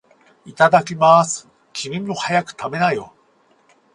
[0.47, 1.47] いただきまーす。
[1.73, 3.13] 君も、早く食べなよ。